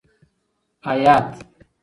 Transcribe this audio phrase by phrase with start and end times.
[0.85, 1.29] حیات